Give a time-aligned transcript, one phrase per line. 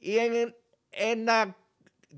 [0.00, 0.56] Y en,
[0.92, 1.54] en la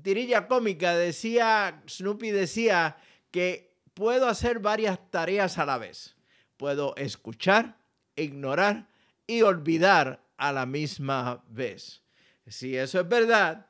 [0.01, 2.97] tirilla cómica decía, Snoopy decía
[3.31, 6.15] que puedo hacer varias tareas a la vez.
[6.57, 7.77] Puedo escuchar,
[8.15, 8.87] ignorar
[9.27, 12.01] y olvidar a la misma vez.
[12.47, 13.67] Si eso es verdad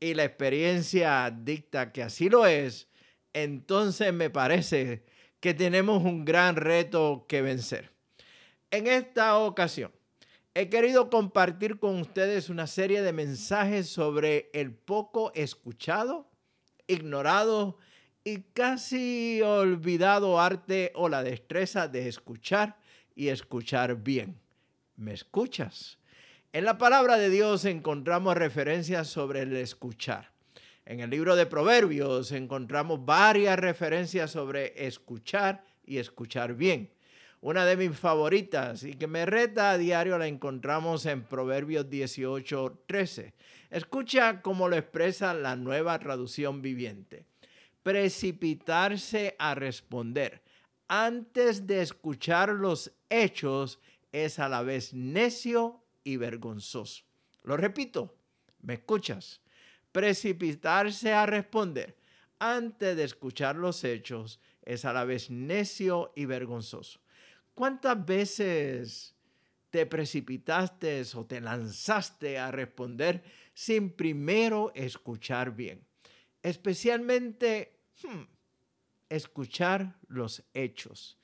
[0.00, 2.88] y la experiencia dicta que así lo es,
[3.32, 5.04] entonces me parece
[5.40, 7.90] que tenemos un gran reto que vencer.
[8.70, 9.92] En esta ocasión,
[10.54, 16.30] he querido compartir con ustedes una serie de mensajes sobre el poco escuchado,
[16.86, 17.76] ignorado
[18.22, 22.78] y casi olvidado arte o la destreza de escuchar
[23.16, 24.38] y escuchar bien.
[24.96, 25.98] ¿Me escuchas?
[26.52, 30.30] En la palabra de Dios encontramos referencias sobre el escuchar.
[30.86, 36.93] En el libro de Proverbios encontramos varias referencias sobre escuchar y escuchar bien.
[37.44, 42.84] Una de mis favoritas y que me reta a diario la encontramos en Proverbios 18,
[42.86, 43.34] 13.
[43.68, 47.26] Escucha cómo lo expresa la nueva traducción viviente.
[47.82, 50.40] Precipitarse a responder
[50.88, 53.78] antes de escuchar los hechos
[54.10, 57.04] es a la vez necio y vergonzoso.
[57.42, 58.14] Lo repito,
[58.62, 59.42] ¿me escuchas?
[59.92, 61.94] Precipitarse a responder
[62.38, 67.03] antes de escuchar los hechos es a la vez necio y vergonzoso.
[67.54, 69.14] ¿Cuántas veces
[69.70, 73.22] te precipitaste o te lanzaste a responder
[73.54, 75.86] sin primero escuchar bien?
[76.42, 78.22] Especialmente hmm,
[79.08, 81.16] escuchar los hechos.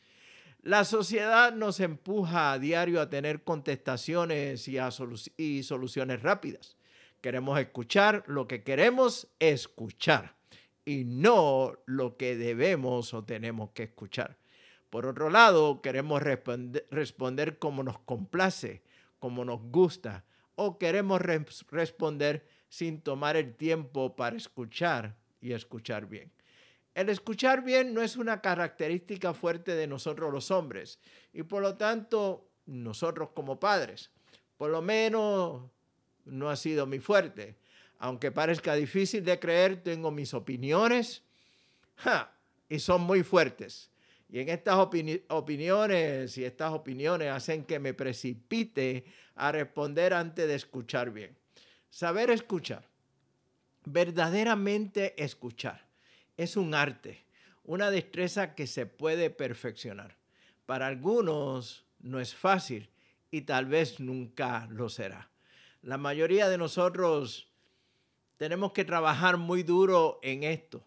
[0.62, 4.78] La sociedad nos empuja a diario a tener contestaciones y,
[5.36, 6.76] y soluciones rápidas.
[7.20, 10.36] Queremos escuchar lo que queremos escuchar
[10.84, 14.38] y no lo que debemos o tenemos que escuchar.
[14.90, 18.82] Por otro lado, queremos responder, como nos complace,
[19.20, 20.24] como nos gusta,
[20.56, 26.30] o queremos responder sin tomar el tiempo para escuchar y escuchar bien.
[26.94, 30.98] El escuchar bien no es una característica fuerte de nosotros los hombres
[31.32, 34.10] y por lo tanto nosotros como padres,
[34.56, 35.62] por lo menos
[36.24, 37.56] no ha sido mi fuerte.
[37.98, 41.22] Aunque parezca difícil de creer, tengo mis opiniones
[42.68, 43.88] y son muy fuertes.
[44.32, 49.04] Y en estas opiniones y estas opiniones hacen que me precipite
[49.34, 51.36] a responder antes de escuchar bien.
[51.88, 52.86] Saber escuchar,
[53.84, 55.84] verdaderamente escuchar,
[56.36, 57.24] es un arte,
[57.64, 60.16] una destreza que se puede perfeccionar.
[60.64, 62.88] Para algunos no es fácil
[63.32, 65.28] y tal vez nunca lo será.
[65.82, 67.48] La mayoría de nosotros
[68.36, 70.84] tenemos que trabajar muy duro en esto,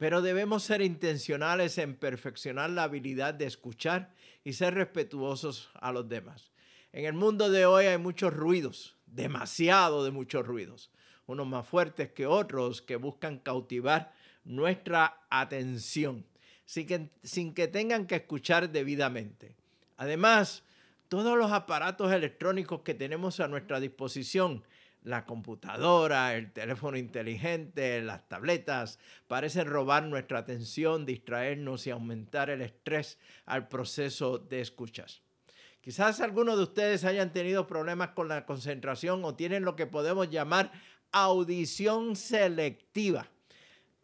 [0.00, 6.08] pero debemos ser intencionales en perfeccionar la habilidad de escuchar y ser respetuosos a los
[6.08, 6.52] demás.
[6.90, 10.90] En el mundo de hoy hay muchos ruidos, demasiado de muchos ruidos,
[11.26, 16.24] unos más fuertes que otros que buscan cautivar nuestra atención
[16.64, 19.54] sin que, sin que tengan que escuchar debidamente.
[19.98, 20.62] Además,
[21.10, 24.64] todos los aparatos electrónicos que tenemos a nuestra disposición,
[25.02, 28.98] la computadora, el teléfono inteligente, las tabletas,
[29.28, 35.22] parecen robar nuestra atención, distraernos y aumentar el estrés al proceso de escuchas.
[35.80, 40.28] Quizás algunos de ustedes hayan tenido problemas con la concentración o tienen lo que podemos
[40.28, 40.70] llamar
[41.12, 43.28] audición selectiva,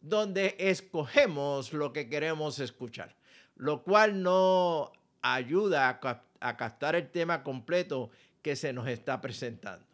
[0.00, 3.14] donde escogemos lo que queremos escuchar,
[3.56, 8.10] lo cual no ayuda a a captar el tema completo
[8.42, 9.84] que se nos está presentando.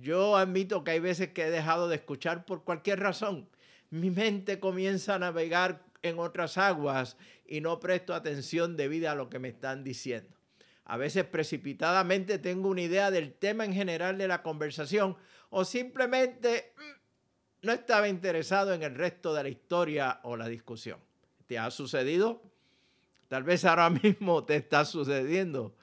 [0.00, 3.48] Yo admito que hay veces que he dejado de escuchar por cualquier razón.
[3.90, 7.16] Mi mente comienza a navegar en otras aguas
[7.46, 10.36] y no presto atención debida a lo que me están diciendo.
[10.84, 15.16] A veces precipitadamente tengo una idea del tema en general de la conversación
[15.50, 20.98] o simplemente mm, no estaba interesado en el resto de la historia o la discusión.
[21.46, 22.42] ¿Te ha sucedido?
[23.28, 25.76] Tal vez ahora mismo te está sucediendo.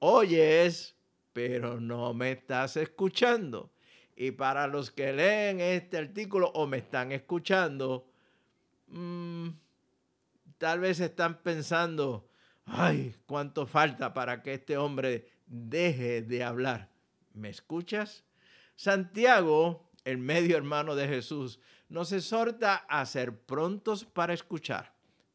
[0.00, 0.96] Oyes,
[1.34, 3.70] pero no me estás escuchando.
[4.16, 8.08] Y para los que leen este artículo o me están escuchando,
[8.86, 9.48] mm,
[10.56, 12.30] tal vez están pensando,
[12.64, 16.88] ay, cuánto falta para que este hombre deje de hablar.
[17.34, 18.24] ¿Me escuchas?
[18.76, 21.58] Santiago, el medio hermano de Jesús,
[21.88, 24.94] nos exhorta a ser prontos para escuchar,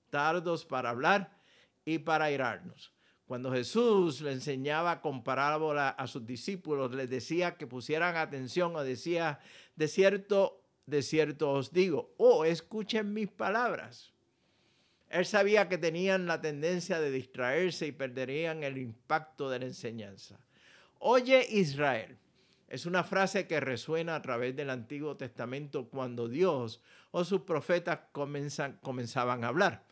[0.09, 1.37] tardos para hablar
[1.83, 2.93] y para irarnos.
[3.29, 8.83] Cuando Jesús le enseñaba con parábola a sus discípulos, les decía que pusieran atención o
[8.83, 9.39] decía,
[9.75, 14.15] de cierto, de cierto os digo, o oh, escuchen mis palabras.
[15.09, 20.39] Él sabía que tenían la tendencia de distraerse y perderían el impacto de la enseñanza.
[20.97, 22.17] Oye Israel,
[22.67, 27.99] es una frase que resuena a través del Antiguo Testamento cuando Dios o sus profetas
[28.11, 29.83] comenzaban a hablar.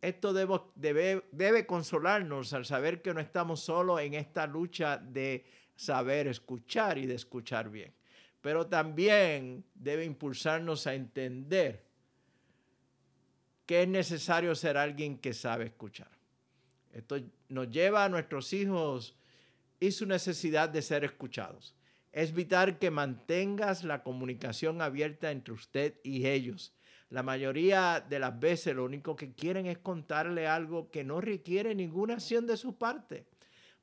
[0.00, 5.44] Esto debe, debe consolarnos al saber que no estamos solo en esta lucha de
[5.74, 7.92] saber escuchar y de escuchar bien,
[8.40, 11.84] pero también debe impulsarnos a entender
[13.66, 16.10] que es necesario ser alguien que sabe escuchar.
[16.92, 17.16] Esto
[17.48, 19.16] nos lleva a nuestros hijos
[19.80, 21.74] y su necesidad de ser escuchados.
[22.12, 26.72] Es vital que mantengas la comunicación abierta entre usted y ellos
[27.10, 31.74] la mayoría de las veces lo único que quieren es contarle algo que no requiere
[31.74, 33.26] ninguna acción de su parte.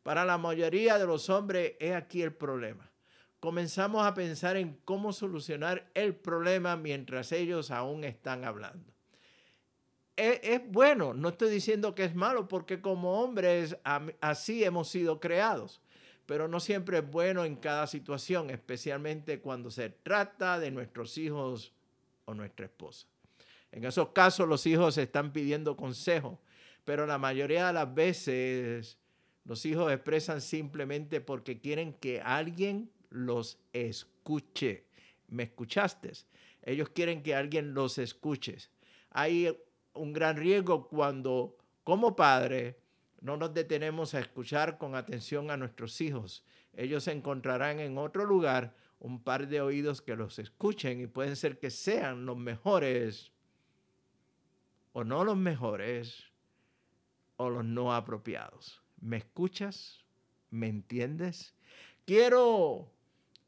[0.03, 2.91] Para la mayoría de los hombres es aquí el problema.
[3.39, 8.91] Comenzamos a pensar en cómo solucionar el problema mientras ellos aún están hablando.
[10.15, 13.77] Es, bueno, no estoy diciendo que es malo, porque como hombres
[14.21, 15.81] así hemos sido creados,
[16.25, 21.73] pero no siempre es bueno en cada situación, especialmente cuando se trata de nuestros hijos
[22.25, 23.07] o nuestra esposa.
[23.73, 26.39] En esos casos los hijos están pidiendo consejo,
[26.85, 28.99] pero la mayoría de las veces
[29.45, 34.85] los hijos expresan simplemente porque quieren que alguien los escuche.
[35.27, 36.11] ¿Me escuchaste?
[36.61, 38.57] Ellos quieren que alguien los escuche.
[39.09, 39.57] Hay
[39.95, 42.77] un gran riesgo cuando como padre
[43.21, 46.45] no nos detenemos a escuchar con atención a nuestros hijos.
[46.75, 51.57] Ellos encontrarán en otro lugar un par de oídos que los escuchen y pueden ser
[51.57, 53.32] que sean los mejores
[54.93, 56.23] o no los mejores
[57.37, 58.81] o los no apropiados.
[59.01, 60.05] ¿Me escuchas?
[60.49, 61.53] ¿Me entiendes?
[62.05, 62.89] Quiero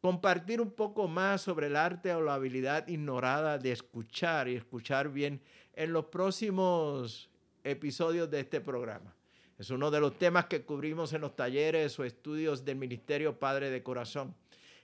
[0.01, 5.09] compartir un poco más sobre el arte o la habilidad ignorada de escuchar y escuchar
[5.09, 5.41] bien
[5.73, 7.29] en los próximos
[7.63, 9.15] episodios de este programa.
[9.57, 13.69] Es uno de los temas que cubrimos en los talleres o estudios del Ministerio Padre
[13.69, 14.35] de Corazón.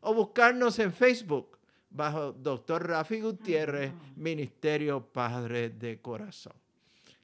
[0.00, 1.58] o buscarnos en Facebook
[1.90, 2.86] bajo Dr.
[2.86, 6.54] Rafi Gutiérrez, Ministerio Padre de Corazón.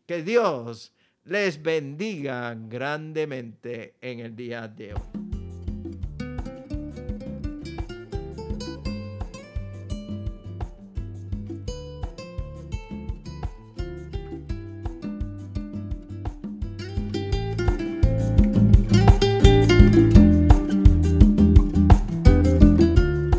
[0.06, 0.92] Que Dios
[1.24, 5.25] les bendiga grandemente en el día de hoy.